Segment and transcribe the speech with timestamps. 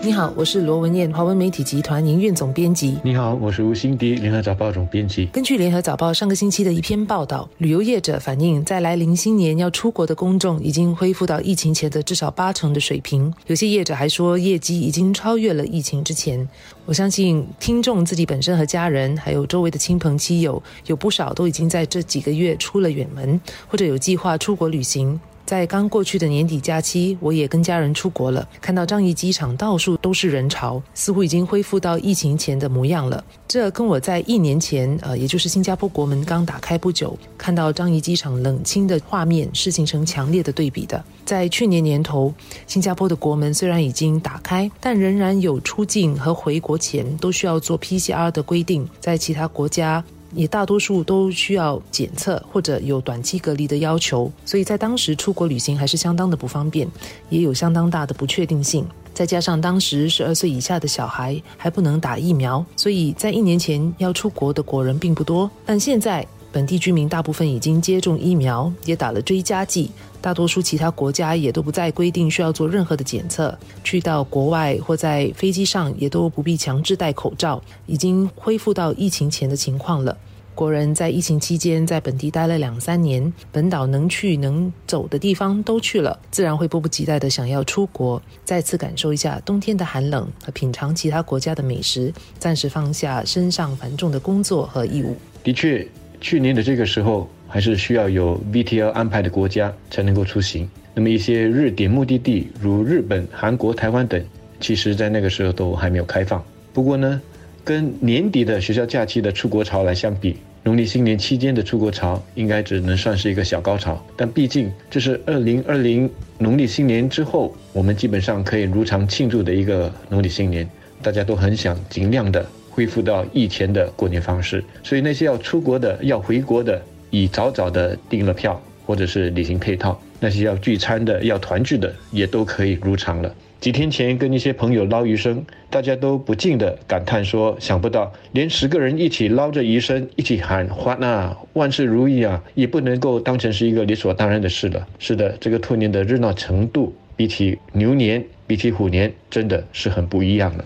[0.00, 2.96] 你好，我是罗文燕，华文媒体集团营运总编辑。
[3.02, 5.26] 你好，我是吴欣迪，联合早报总编辑。
[5.26, 13.32] 根据联合早报上个星期的一篇报道，旅游业者反映，在来临新年要出国的公众已经恢复到疫情前的至少八成的水平。
[13.48, 16.48] 有些业者还说，业绩已经超越了疫情之前。
[16.86, 25.20] 我相信听众自己本身和家人，还有周围的亲朋戚友，有不少都已经在这几个月出了远门，或者有计划出国旅行。
[25.48, 28.46] 在刚过去的年底假期，我也跟家人出国了。
[28.60, 33.24] 看到樟宜机场到处都是人潮，似乎已经恢复到疫情前的模样了。
[33.48, 41.02] 这跟我在一年前，呃，也就是新加坡国门刚打开不久，看到樟宜机场冷清的画面，是形成强烈的对比的。
[41.24, 42.30] 在去年年头，
[42.66, 48.86] 新加坡的国门虽然已经打开，但仍然有出境和回国前都需要做 PCR 的规定。
[49.00, 50.04] 在其他国家。
[50.32, 56.88] 也大多数都需要检测或者有短期隔离的要求，所以在当时出国旅行还是相当的不方便，
[57.30, 58.86] 也有相当大的不确定性。
[59.14, 65.50] 再加上当时十二岁以下的小孩还不能打疫苗，所以在一年前要出国的国人并不多。
[65.66, 69.90] 但现在本地居民大部分已经接种疫苗，也打了追加剂。
[70.20, 80.16] 大多数其他国家也都不再规定需要做任何的检测，去到国外或在飞机上也都不必强制戴口罩，已经恢复到疫情前的情况了。
[80.56, 95.14] 国人在疫情期间在本地待了两三年，本岛能去能走的地方都去了，自然会迫不及待的想要出国，再次感受一下冬天的寒冷和品尝其他国家的美食，暂时放下身上繁重的工作和义务。
[95.44, 95.86] 的确，
[96.20, 97.28] 去年的这个时候。
[97.50, 100.68] 还是需要有 VTL 安排的国家才能够出行。
[100.92, 104.22] 那么一些日点目的地，如日本、韩国、台湾等，
[104.60, 106.44] 其实在那个时候都还没有开放。
[106.74, 107.18] 不过呢，
[107.64, 114.04] 跟年底的学校假期的出国潮来相比，农历新年期间的出国潮应该只能算是一个小高潮。
[114.14, 120.68] 但毕竟这是2020农历新年之后，我们基本上可以如常庆祝的一个农历新年，
[121.02, 122.46] 大家都很想尽量的
[122.78, 124.62] 恢复到以前的过年方式。
[124.84, 126.80] 所以那些要出国的、要回国的。
[127.10, 133.34] 已早早的订了票，或者是旅行配套，那些要聚餐的、要团聚的，也都可以入场了。
[133.58, 150.64] 几天前跟一些朋友捞鱼生，大家都不禁的感叹说：“想不到，连十个人一起捞着鱼生，一起喊欢啊，万事如意啊，也不能够当成是一个理所当然的事了。”是的，这个兔年的热闹程度，比起牛年、比起虎年，真的是很不一样了。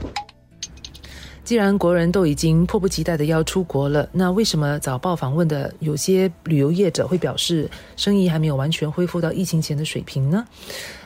[1.44, 10.44] 既然国人都已经迫不及待的要出国了，那为什么早报访问的有些旅游业者会表示生意还没有完全恢复到疫情前的水平呢？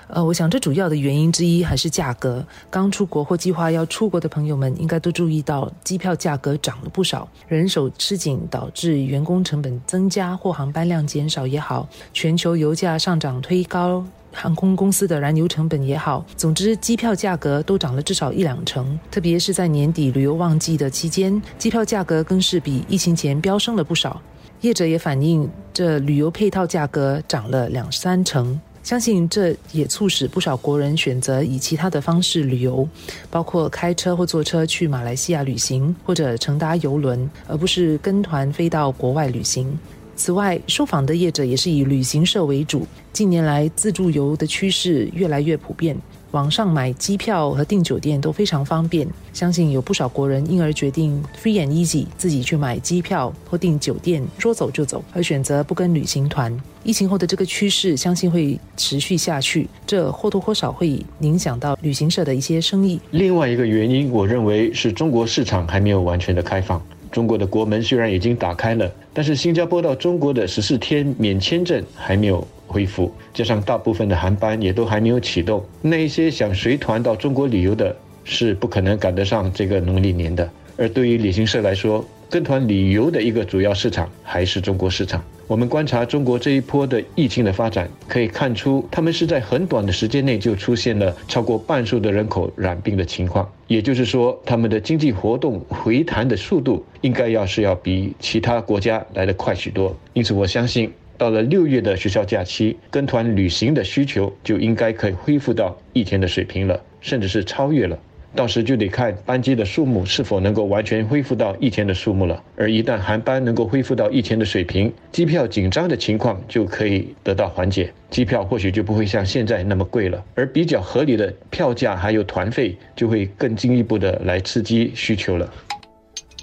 [0.08, 2.46] 呃，我想这主要的原因之一还是价格。
[2.70, 14.04] 刚出国或计划要出国的朋友们应该都注意到，机票价格涨了不少，人手吃紧导致员工成本增加或航班量减少也好，全球油价上涨推高。
[14.36, 18.98] 航空公司的燃油成本也好，总之机票价格都涨了至少一两成。
[19.10, 24.20] 特别是在年底旅游旺季的期间，机票价格更是比疫情前飙升了不少。
[24.60, 28.60] 业者也反映，这旅游配套价格涨了两三成。
[28.82, 32.88] 相信这也促使不少国人选择以其他的方式旅游，
[33.28, 39.76] 包括开车或坐车去马来西亚旅行，或者乘搭游轮，而不是跟团飞到国外旅行。
[40.16, 42.86] 此外，受访的业者也是以旅行社为主。
[43.12, 45.94] 近年来，自助游的趋势越来越普遍，
[46.30, 49.06] 网上买机票和订酒店都非常方便。
[49.34, 56.54] 相信有不少国人因而决定 free and easy，自己去买机票或订酒店，说走就走，而选择不跟旅行团。
[56.82, 62.98] 疫情后的这个趋势，相信会持续下去，这或多或少会影响到旅行社的一些生意。
[63.10, 66.82] 另外一个原因，我认为是中国市场还没有完全的开放。
[67.16, 80.46] 中国的国门虽然已经打开了，但是新加坡到中国的十四天免签证还没有恢复，加上大部分的航班也都还没有启动，那一些想随团到中国旅游的，是不可能赶得上这个农历年的。
[80.76, 85.22] 而对于旅行社来说，跟团旅游的一个主要市场还是中国市场。
[85.46, 93.48] 我们观察中国这一波的疫情的发展，可以看出，他们是在很短的时间内就出现了超过半数的人口染病的情况。
[93.68, 99.96] 也就是说，他们的经济活动回弹的速度，应该要是要比其他国家来得快许多。
[100.14, 107.96] 因此，我相信到了六月的学校假期，跟团旅行的需求就应该可以恢复到以前的水平了，甚至是超越了。
[108.34, 112.42] 到时就得看班机的数目是否能够完全恢复到一天的数目了。
[112.56, 120.22] 而一旦航班能够恢复到一天的水平，机票紧张的情况就可以得到缓解，机票或许就不会像现在那么贵了。
[120.34, 125.50] 而比较合理的票价还有团费，就会更进一步的来刺激需求了。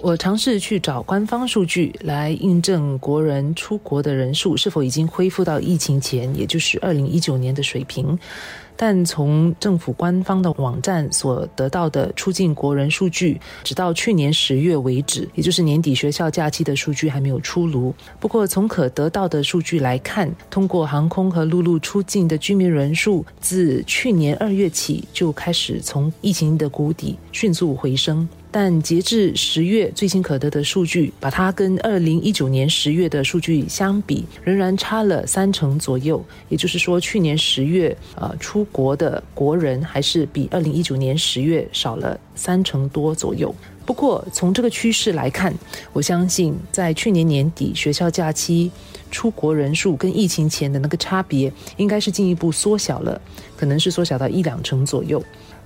[0.04, 8.18] 我尝试去找官方数据来印证国人出国的人数是否已经恢复到疫情前，也就是二零一九年的水平。
[8.76, 17.94] 但从政府官方的网站所得到的出境国人数据，直到去年十月为止，也就是年底学校假期的数据还没有出炉。
[18.20, 28.28] 不过，从可得到的数据来看，通过航空和陆路出境的居民人数，自去年二月起就开始从疫情的谷底迅速回升。
[28.56, 36.24] 但截至十月最新可得的数据，把它跟二零一九年十月的数据相比，仍然差了三成左右。
[36.48, 43.52] 也就是说，去年十月呃出国的国人还是比二零一九年十月少了三成多左右。
[43.84, 45.52] 不过从这个趋势来看，
[45.92, 48.70] 我相信在去年年底学校假期
[49.10, 53.20] 出国人数跟疫情前的那个差别，应该是进一步缩小了，
[53.56, 55.20] 可能是缩小到一两成左右。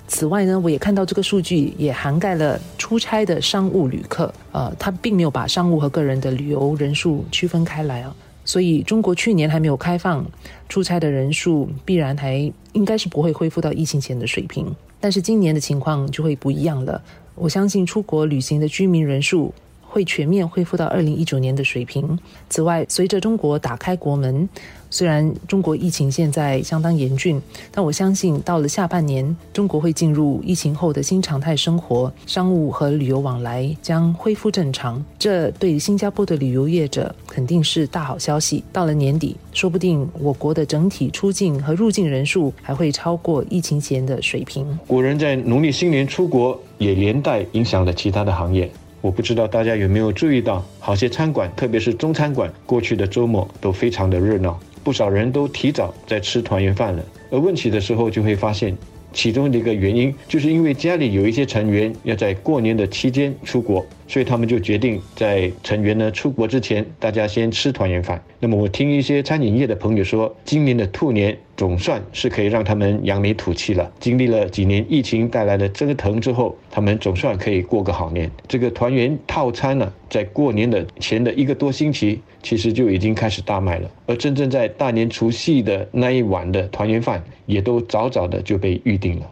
[0.08, 8.16] 此外呢，我也看到这个数据也涵盖了出差的商务旅客，呃，它并没有把商务和个人的旅游人数区分开来啊。
[8.44, 10.24] 所以中国去年还没有开放，
[10.66, 14.74] 出差的人数必然还应该是不会恢复到疫情前的水平。
[14.98, 17.00] 但是今年的情况就会不一样了。
[17.34, 19.52] 我相信出国旅行的居民人数
[19.88, 22.18] 会全面恢复到二零一九年的水平。
[22.48, 24.48] 此外，随着中国打开国门。
[24.90, 27.38] 虽然中国疫情现在相当严峻，
[27.70, 35.04] 但我相信到了下半年，中国会进入疫情后的新常态生活，商务和旅游往来将恢复正常。
[35.18, 38.64] 这对新加坡的旅游业者肯定是大好消息。
[38.72, 44.66] 到了年底，说不定我国的整体出境和入境人数还会超过疫情前的水平。
[44.86, 48.70] 国人在农历新年出国，也连带影响了其他的行业。
[49.00, 54.58] 我不知道大家有没有注意到，好些餐馆，特别是中餐馆，过去的周末都非常的热闹。
[54.82, 58.76] 不少人都提早在吃团圆饭了，而问起的时候就会发现，
[59.12, 68.20] 其中的一个原因就是因为家里有一些成员要在过年的期间出国，所以他们就决定在成员呢出国之前，大家先吃团圆饭。
[68.40, 71.38] 那么我听一些餐饮业的朋友说，今年的兔年。
[71.58, 73.90] 总算是可以让他们扬眉吐气了。
[73.98, 78.30] 经历了几年疫情带来的折腾之后，他们总算可以过个好年。
[78.46, 83.90] 这个团圆套餐呢，在过年的前的一个多星期，其实就已经开始大卖了。
[84.06, 89.28] 而真正在大年除夕的那一晚的团圆饭，也都早早的就被预定了。